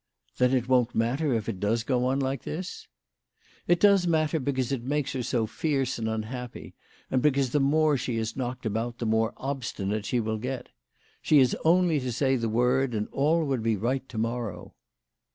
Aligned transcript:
"Then 0.39 0.51
it 0.55 0.67
won't 0.67 0.95
matter 0.95 1.31
if 1.35 1.47
it 1.47 1.59
does 1.59 1.83
go 1.83 2.05
on 2.05 2.19
like 2.19 2.41
this?"" 2.41 2.87
It 3.67 3.79
does 3.79 4.07
matter 4.07 4.39
because 4.39 4.71
it 4.71 4.81
makes 4.81 5.13
her 5.13 5.21
so 5.21 5.45
fierce 5.45 5.99
and 5.99 6.09
unhappy, 6.09 6.73
and 7.11 7.21
because 7.21 7.51
the 7.51 7.59
more 7.59 7.97
she 7.97 8.17
is 8.17 8.35
knocked 8.35 8.65
about 8.65 8.97
the 8.97 9.05
more 9.05 9.35
obstinate 9.37 10.07
she 10.07 10.19
will 10.19 10.39
get. 10.39 10.69
She 11.21 11.37
has 11.37 11.55
only 11.63 11.99
to 11.99 12.11
say 12.11 12.35
the 12.35 12.49
word, 12.49 12.95
and 12.95 13.09
all 13.11 13.45
would 13.45 13.61
be 13.61 13.75
right 13.75 14.09
to 14.09 14.17
morrow." 14.17 14.73